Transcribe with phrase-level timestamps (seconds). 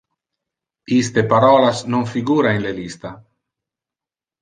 [0.99, 3.09] Iste parolas non figura in le lista.